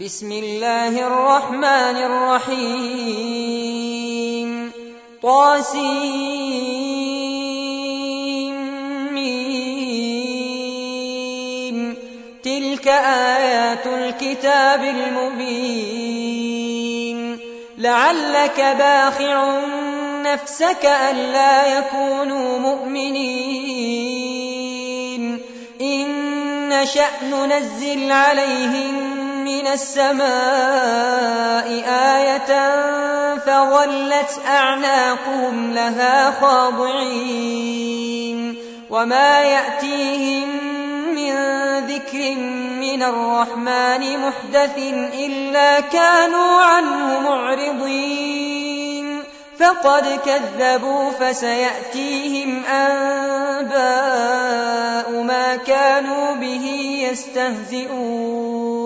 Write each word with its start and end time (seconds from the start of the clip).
بسم 0.00 0.32
الله 0.32 1.06
الرحمن 1.06 1.96
الرحيم. 1.96 3.12
طاسيم. 5.22 5.86
تلك 12.42 12.88
آيات 12.88 13.86
الكتاب 13.86 14.84
المبين. 14.84 15.96
لعلك 17.78 18.60
باخع 18.78 19.60
نفسك 20.22 20.84
ألا 20.84 21.78
يكونوا 21.78 22.58
مؤمنين. 22.58 23.16
إن 25.80 26.08
نشأ 26.68 27.10
ننزل 27.22 28.12
عليهم 28.12 29.15
من 29.66 29.72
السماء 29.72 31.66
آية 32.16 32.50
فظلت 33.36 34.40
أعناقهم 34.46 35.72
لها 35.72 36.30
خاضعين 36.40 37.96
وما 38.90 39.40
يأتيهم 39.40 40.48
من 41.14 41.34
ذكر 41.86 42.34
من 42.80 43.02
الرحمن 43.02 44.18
محدث 44.18 44.78
إلا 45.18 45.80
كانوا 45.80 46.60
عنه 46.60 47.20
معرضين 47.20 49.22
فقد 49.58 50.20
كذبوا 50.26 51.10
فسيأتيهم 51.10 52.64
أنباء 52.64 53.76
ما 55.22 55.56
كانوا 55.56 56.34
به 56.34 56.96
يستهزئون 57.10 58.85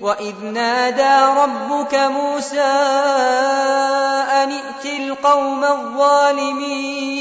وإذ 0.00 0.34
نادى 0.44 1.40
ربك 1.40 1.94
موسى 1.94 2.60
أن 4.42 4.52
ائت 4.52 4.86
القوم 5.00 5.64
الظالمين 5.64 7.14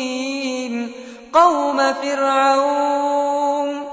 قوم 1.33 1.93
فرعون 1.93 3.83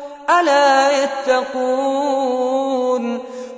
ألا 0.40 1.02
يتقون 1.02 2.50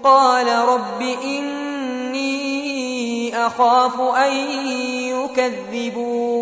قال 0.05 0.47
رب 0.69 1.03
إني 1.25 2.27
أخاف 3.47 4.01
أن 4.01 4.33
يكذبون 5.13 6.42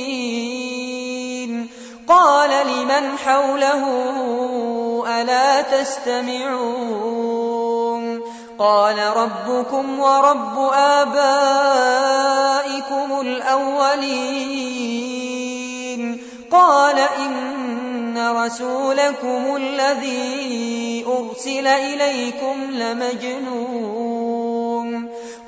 قال 2.11 2.67
لمن 2.67 3.17
حوله 3.17 3.83
ألا 5.07 5.61
تستمعون 5.61 7.01
قال 8.59 8.97
ربكم 9.17 9.99
ورب 9.99 10.59
آبائكم 10.73 12.01
الأولين 13.21 14.61
قال 16.51 16.99
إن 16.99 18.27
رسولكم 18.35 19.55
الذي 19.55 21.05
أرسل 21.07 21.67
إليكم 21.67 22.71
لمجنون 22.71 24.50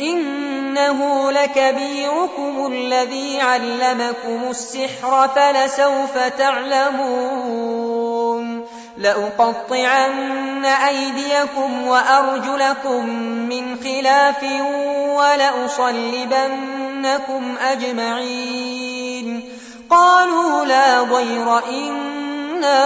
إنه 0.00 1.30
لكبيركم 1.30 2.72
الذي 2.72 3.40
علمكم 3.40 4.50
السحر 4.50 5.28
فلسوف 5.28 6.18
تعلمون. 6.38 8.02
لأقطعن 8.96 10.64
أيديكم 10.64 11.86
وأرجلكم 11.86 13.08
من 13.48 13.76
خلاف 13.84 14.44
ولأصلبنكم 15.16 17.54
أجمعين. 17.62 19.48
قالوا 19.90 20.64
لا 20.64 21.02
ضير 21.02 21.58
إنا 21.68 22.80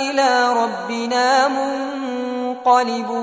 إلى 0.00 0.52
ربنا 0.52 1.48
منقلبون. 1.48 3.22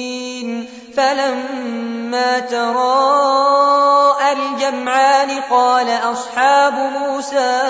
فلما 0.97 2.39
تراءى 2.39 4.31
الجمعان 4.31 5.29
قال 5.49 5.89
أصحاب 5.89 6.73
موسى 6.73 7.61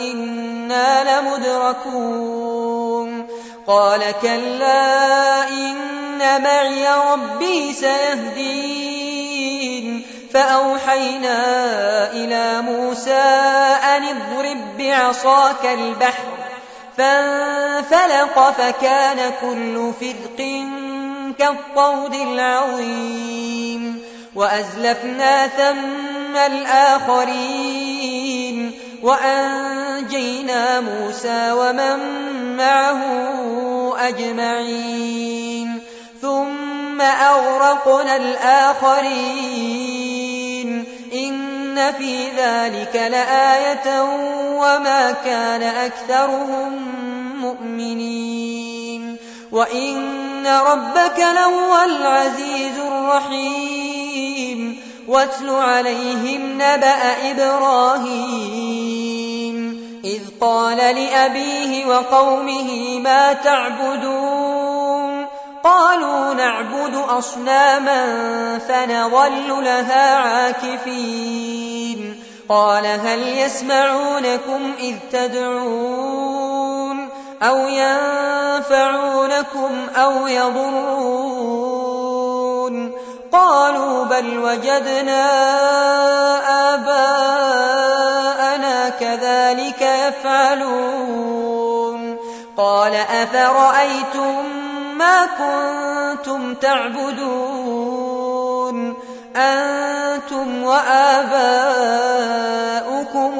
إنا 0.00 1.20
لمدركون. 1.20 2.66
قال 3.66 4.00
كلا 4.22 5.48
إن 5.48 6.42
معي 6.42 6.88
ربي 7.12 7.72
سيهدين. 7.72 8.86
فأوحينا 10.36 11.42
إلى 12.12 12.60
موسى 12.62 13.24
أن 13.84 14.02
اضرب 14.02 14.58
بعصاك 14.78 15.64
البحر 15.64 16.24
فانفلق 16.96 18.50
فكان 18.50 19.32
كل 19.40 19.92
فرق 20.00 20.40
كالطود 21.38 22.14
العظيم 22.14 24.02
وأزلفنا 24.34 25.46
ثم 25.46 26.36
الآخرين 26.36 27.86
وأنجينا 29.02 30.80
موسى 30.80 31.52
ومن 31.52 31.98
معه 32.56 33.02
أجمعين 34.08 35.80
ثم 36.22 37.00
أغرقنا 37.00 38.16
الآخرين 38.16 39.56
إن 41.12 41.92
في 41.92 42.28
ذلك 42.36 42.96
لآية 42.96 44.02
وما 44.56 45.14
كان 45.24 45.62
أكثرهم 45.62 46.72
مؤمنين 47.40 49.16
وإن 49.52 50.35
ربك 50.46 51.18
لهو 51.18 51.84
العزيز 51.84 52.78
الرحيم 52.78 54.80
واتل 55.08 55.50
عليهم 55.50 56.54
نبأ 56.54 57.30
إبراهيم 57.30 58.96
إذ 60.04 60.20
قال 60.40 60.76
لأبيه 60.76 61.86
وقومه 61.86 62.98
ما 62.98 63.32
تعبدون 63.32 65.26
قالوا 65.64 66.34
نعبد 66.34 66.94
أصناما 66.94 68.04
فنظل 68.58 69.64
لها 69.64 70.16
عاكفين 70.16 71.76
قال 72.48 72.86
هل 72.86 73.38
يسمعونكم 73.38 74.72
إذ 74.80 74.94
تدعون 75.12 77.05
أو 77.42 77.68
ينفعونكم 77.68 79.06
أو 79.96 80.26
يضرون. 80.26 81.66
قالوا 83.32 84.04
بل 84.04 84.38
وجدنا 84.38 85.26
آباءنا 86.74 87.16
كذلك 88.88 89.82
يفعلون. 89.82 91.36
قال 92.56 92.94
أفرأيتم 92.94 94.44
ما 94.98 95.26
كنتم 95.26 96.54
تعبدون؟ 96.54 97.96
أنتم 99.36 100.62
وآباؤكم 100.64 101.54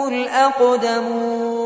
الأقدمون. 0.09 1.66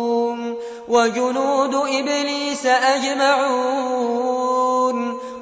وجنود 0.91 1.75
إبليس 1.75 2.65
أجمعون 2.65 4.11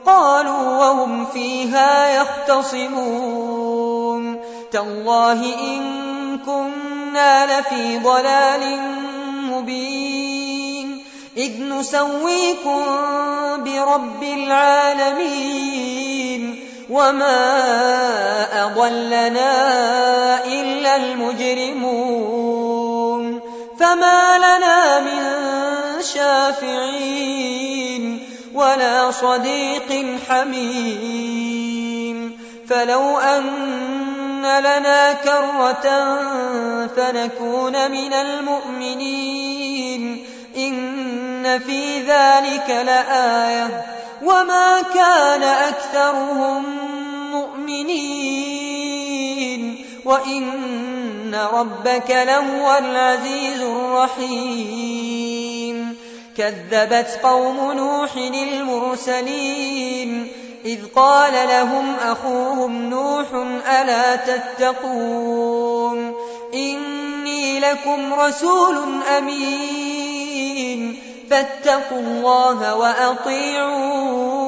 قالوا 0.06 0.78
وهم 0.78 1.26
فيها 1.26 2.22
يختصمون 2.22 3.60
تالله 4.72 5.44
إن 5.44 6.40
كنا 6.46 7.60
لفي 7.60 7.98
ضلال 7.98 8.80
مبين 9.52 11.04
إذ 11.38 11.64
نسويكم 11.64 12.84
برب 13.58 14.24
العالمين 14.24 15.80
وما 16.90 17.56
أضلنا 18.66 19.52
إلا 20.46 20.96
المجرمون 20.96 22.09
فما 24.00 24.38
لنا 24.38 25.00
من 25.00 25.24
شافعين 26.14 28.04
ولا 28.54 29.12
صديق 29.12 30.20
حميم 30.30 31.60
فلو 32.70 33.20
أن 33.20 34.42
لنا 34.60 35.14
كرة 35.14 36.18
فنكون 36.96 37.92
من 37.92 38.14
المؤمنين 38.14 39.46
إن 40.58 41.60
في 41.60 42.00
ذلك 42.02 42.70
لآية 42.70 43.86
وما 44.24 44.82
كان 44.94 45.44
أكثرهم 45.44 46.64
مؤمنين 47.32 48.70
وإن 50.06 51.36
ربك 51.54 52.10
لهو 52.10 52.78
العزيز 52.78 53.59
الرحيم. 53.90 55.98
كذبت 56.38 57.20
قوم 57.24 57.72
نوح 57.72 58.16
المرسلين. 58.16 60.28
إذ 60.66 60.80
قال 60.96 61.34
لهم 61.34 61.96
أخوهم 61.96 62.90
نوح 62.90 63.26
ألا 63.82 64.16
تتقون؟ 64.16 66.14
إني 66.54 67.60
لكم 67.60 68.14
رسول 68.14 68.78
أمين. 69.18 71.00
فاتقوا 71.30 72.00
الله 72.00 72.76
وأطيعون. 72.76 74.39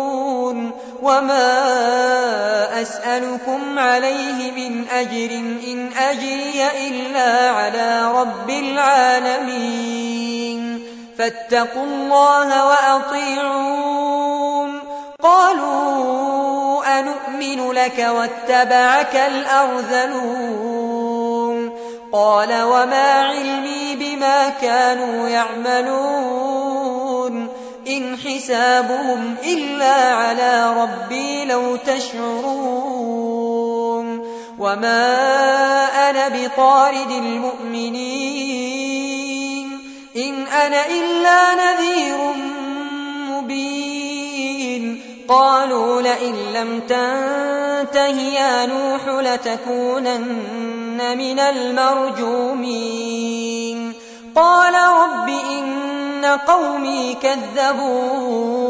وما 1.02 2.82
أسألكم 2.82 3.80
عليه 3.80 4.52
من 4.52 4.88
أجر 4.90 5.32
إن 5.68 5.90
أجري 5.98 6.68
إلا 6.88 7.50
على 7.50 8.12
رب 8.22 8.50
العالمين 8.50 10.02
فاتقوا 11.18 11.84
الله 11.84 12.68
وأطيعون 12.68 14.02
قالوا 15.24 17.00
أنؤمن 17.00 17.72
لك 17.72 18.00
واتبعك 18.00 19.16
الأرذلون 19.16 20.62
قال 22.14 22.64
وما 22.64 23.12
علمي 23.12 23.96
بما 23.96 24.50
كانوا 24.50 25.30
يعملون 25.30 26.91
إن 27.88 28.18
حسابهم 28.18 29.36
إلا 29.44 30.14
على 30.14 30.82
ربي 30.82 31.46
لو 31.46 31.76
تشعرون 31.76 33.12
وما 34.60 35.10
أنا 36.10 36.28
بطارد 36.28 37.12
المؤمنين 37.12 38.62
إن 40.16 40.48
أنا 40.48 40.86
إلا 40.88 41.56
نذير 41.56 42.18
مبين 43.30 45.02
قالوا 45.28 46.02
لئن 46.02 46.36
لم 46.54 46.80
تنته 46.80 48.20
يا 48.20 48.66
نوح 48.66 49.08
لتكونن 49.08 51.18
من 51.18 51.40
المرجومين 51.40 52.92
قال 54.36 54.74
رب 54.74 55.30
إن 55.30 55.91
قومي 56.26 57.18
كذبون 57.22 58.62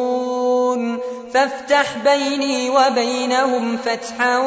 فافتح 1.33 1.97
بيني 1.97 2.69
وبينهم 2.69 3.77
فتحا 3.77 4.37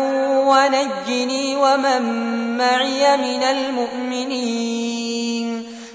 ونجني 0.46 1.56
ومن 1.56 2.02
معي 2.58 3.16
من 3.16 3.42
المؤمنين 3.42 4.94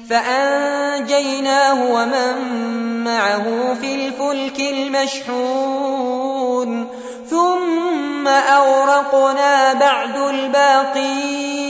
فأنجيناه 0.10 1.92
ومن 1.92 2.60
معه 3.04 3.74
في 3.82 3.96
الفلك 3.96 4.60
المشحون 4.60 6.20
ثم 7.30 8.28
أورقنا 8.28 9.74
بعد 9.74 10.18
الباقين 10.18 11.70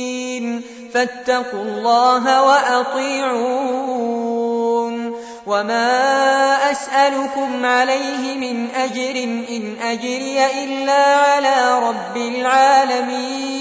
فاتقوا 0.93 1.61
الله 1.61 2.43
وأطيعون. 2.43 3.91
وما 5.47 6.71
أسألكم 6.71 7.65
عليه 7.65 8.35
من 8.37 8.67
أجر 8.75 9.23
إن 9.49 9.75
أجري 9.83 10.63
إلا 10.63 11.15
على 11.15 11.79
رب 11.87 12.17
العالمين. 12.17 13.51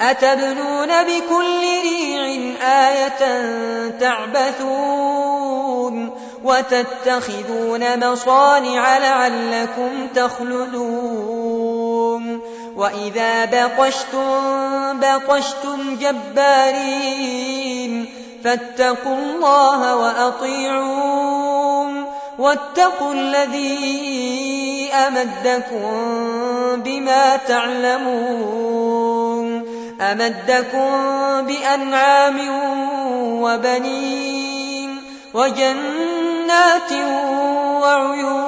أتبنون 0.00 0.88
بكل 0.88 1.60
ريع 1.82 2.52
آية 2.62 3.20
تعبثون. 3.90 5.48
وتتخذون 6.44 8.10
مصانع 8.10 8.98
لعلكم 8.98 10.08
تخلدون. 10.14 11.68
وإذا 12.78 13.44
بطشتم 13.44 15.00
بطشتم 15.00 15.96
جبارين 16.00 17.38
فاتقوا 18.44 19.16
الله 19.16 19.96
وأطيعون 19.96 21.48
واتقوا 22.38 23.14
الذي 23.14 24.90
أمدكم 24.94 25.92
بما 26.82 27.36
تعلمون 27.36 28.78
أمدكم 30.00 30.90
بأنعام 31.46 32.38
وبنين 33.42 35.02
وجنات 35.34 36.92
وعيون 37.82 38.47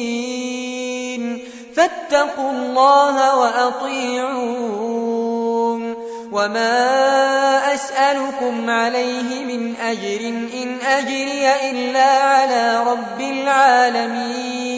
فاتقوا 1.75 2.51
الله 2.51 3.39
وأطيعون 3.39 4.81
وما 6.31 7.73
أسألكم 7.73 8.69
عليه 8.69 9.45
من 9.45 9.75
أجر 9.75 10.27
إن 10.63 10.77
أجري 10.87 11.69
إلا 11.71 12.23
على 12.23 12.83
رب 12.87 13.21
العالمين. 13.21 14.71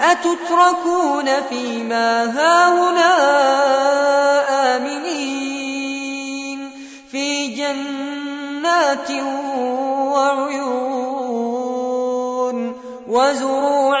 أتتركون 0.00 1.28
فيما 1.50 2.24
هاهنا 2.24 3.16
آمنين 4.76 6.70
في 7.10 7.48
جنات 7.48 9.10
وعيون 10.12 10.88
وزروع 13.08 14.00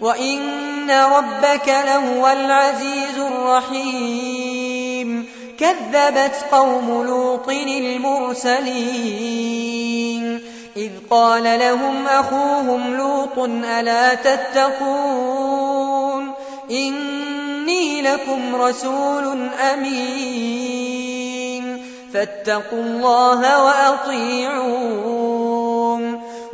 وإن 0.00 0.90
ربك 0.90 1.68
لهو 1.68 2.28
العزيز 2.28 3.18
الرحيم 3.18 5.26
كذبت 5.58 6.44
قوم 6.52 7.02
لوط 7.06 7.48
المرسلين 7.48 8.76
إذ 10.76 10.90
قال 11.10 11.58
لهم 11.58 12.06
أخوهم 12.06 12.96
لوط 12.96 13.38
ألا 13.78 14.14
تتقون 14.14 15.66
إني 16.70 18.02
لكم 18.02 18.56
رسول 18.56 19.48
أمين 19.72 20.76
فاتقوا 22.14 22.82
الله 22.82 23.64
وأطيعون 23.64 25.35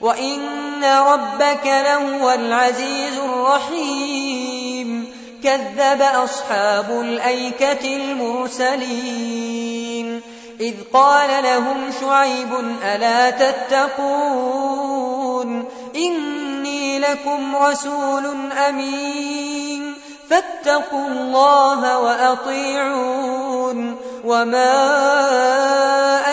وإن 0.00 0.84
ربك 0.84 1.66
لهو 1.66 2.30
العزيز 2.30 3.18
الرحيم 3.18 5.06
كذب 5.44 6.02
أصحاب 6.02 6.90
الأيكة 6.90 7.96
المرسلين 7.96 9.56
إذ 10.60 10.74
قال 10.92 11.44
لهم 11.44 11.90
شعيب 12.00 12.48
ألا 12.84 13.30
تتقون 13.30 14.86
إني 15.96 16.98
لكم 16.98 17.56
رسول 17.56 18.26
أمين 18.68 19.94
فاتقوا 20.30 21.08
الله 21.08 21.98
وأطيعون 21.98 23.96
وما 24.26 24.74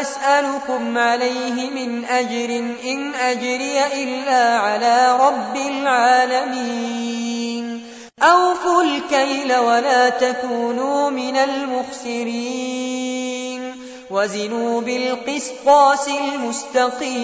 أسألكم 0.01 0.97
عليه 0.97 1.69
من 1.69 2.05
أجر 2.05 2.49
إن 2.85 3.13
أجري 3.13 4.03
إلا 4.03 4.57
على 4.57 5.17
رب 5.19 5.55
العالمين 5.55 7.13
أوفوا 8.21 8.83
الكيل 8.83 9.57
ولا 9.57 10.09
تكونوا 10.09 11.09
من 11.09 11.37
المخسرين 11.37 12.83
وزنوا 14.11 14.81
بالقسطاس 14.81 16.07
المستقيم 16.07 17.23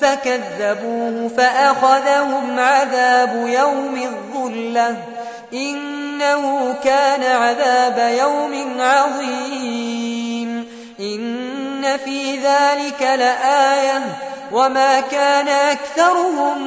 فكذبوه 0.00 1.30
فأخذهم 1.36 2.58
عذاب 2.58 3.46
يوم 3.46 3.96
الظلة 4.02 4.96
إنه 5.52 6.74
كان 6.84 7.22
عذاب 7.22 8.18
يوم 8.18 8.80
عظيم. 8.80 10.68
إن 11.00 11.96
في 12.04 12.36
ذلك 12.36 13.02
لآية 13.02 14.02
وما 14.52 15.00
كان 15.00 15.48
أكثرهم 15.48 16.58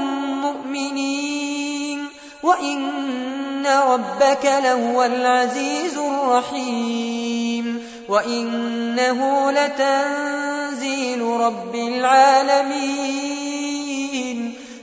مؤمنين. 0.42 2.06
وإن 2.44 3.68
ربك 3.68 4.52
لهو 4.63 5.04
العزيز 5.04 5.98
الرحيم. 5.98 7.89
وإنه 8.10 9.52
لتنزيل 9.52 11.22
رب 11.22 11.76
العالمين. 11.76 13.18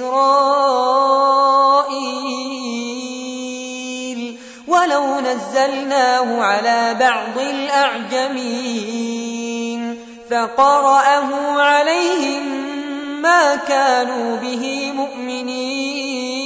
إسرائيل 0.00 0.40
ولو 4.68 5.20
نزلناه 5.20 6.42
على 6.42 6.96
بعض 7.00 7.38
الأعجمين 7.38 8.70
فقرأه 10.30 11.60
عليهم 11.60 12.42
ما 13.22 13.56
كانوا 13.56 14.36
به 14.36 14.92
مؤمنين 14.94 16.40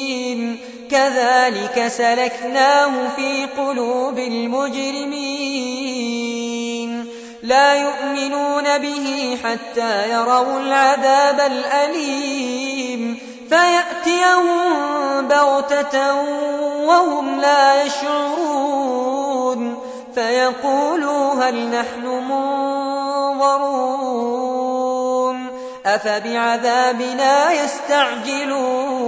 كذلك 0.91 1.89
سلكناه 1.89 3.09
في 3.17 3.47
قلوب 3.59 4.19
المجرمين 4.19 5.55
لا 7.43 7.75
يؤمنون 7.75 8.79
به 8.79 9.39
حتى 9.45 10.11
يروا 10.13 10.61
العذاب 10.61 11.41
الأليم 11.41 12.64
فيأتيهم 13.49 15.29
بغتة 15.29 16.15
وهم 16.87 17.41
لا 17.41 17.83
يشعرون 17.83 19.79
فيقولوا 20.15 21.35
هل 21.35 21.71
نحن 21.71 22.07
منظرون 22.07 23.05
أفبعذابنا 25.87 27.53
يستعجلون 27.53 29.05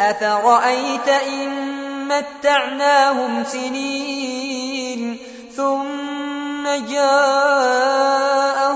أفرأيت 0.00 1.08
إن 1.08 1.74
متعناهم 2.08 3.44
سنين 3.44 5.18
ثم 5.56 6.64
جاءهم 6.90 8.73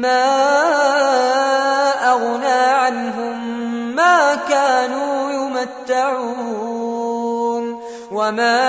ما 0.00 0.26
أغنى 2.12 2.62
عنهم 2.82 3.60
ما 3.94 4.34
كانوا 4.34 5.30
يمتعون 5.32 6.70
وما 8.12 8.60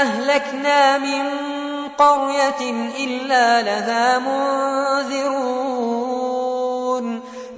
أهلكنا 0.00 0.98
من 0.98 1.24
قرية 1.98 2.90
إلا 2.98 3.62
لها 3.62 4.18
منذرون 4.18 5.64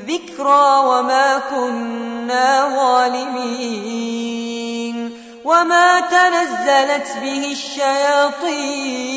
ذكرى 0.01 0.79
وما 0.79 1.39
كنا 1.51 2.69
ظالمين 2.77 4.17
وما 5.45 6.01
تنزلت 6.01 7.17
به 7.23 7.53
الشياطين 7.53 9.17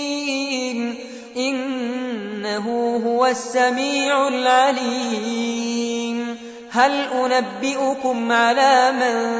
إنه 1.37 3.01
هو 3.05 3.25
السميع 3.25 4.27
العليم. 4.27 6.37
هل 6.71 7.07
أنبئكم 7.25 8.31
على 8.31 8.91
من 8.91 9.37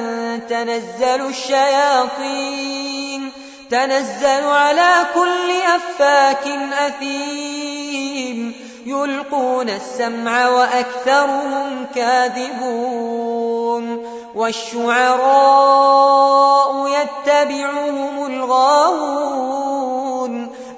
تنزل 0.47 1.29
الشياطين؟ 1.29 3.31
تنزل 3.69 4.43
على 4.43 4.91
كل 5.13 5.51
أفاك 5.75 6.47
أثيم. 6.87 8.53
يلقون 8.85 9.69
السمع 9.69 10.49
وأكثرهم 10.49 11.85
كاذبون. 11.95 13.41
والشعراء 14.35 16.87
يتبعهم 16.87 18.25
الغاوون. 18.25 20.00